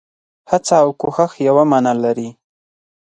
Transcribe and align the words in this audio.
هڅه 0.51 0.75
او 0.83 0.89
کوښښ 1.01 1.31
يوه 1.47 1.63
مانا 1.71 1.93
لري. 2.03 2.29